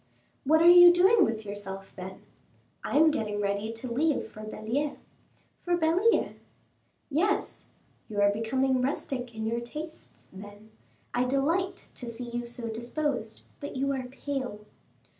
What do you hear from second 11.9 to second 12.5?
to see you